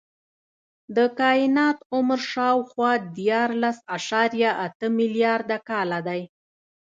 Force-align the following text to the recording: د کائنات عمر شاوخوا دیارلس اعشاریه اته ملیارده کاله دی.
د 0.95 0.97
کائنات 1.19 1.77
عمر 1.95 2.19
شاوخوا 2.31 2.91
دیارلس 3.17 3.77
اعشاریه 3.95 4.51
اته 4.65 4.87
ملیارده 4.97 5.57
کاله 5.69 5.99
دی. 6.07 6.21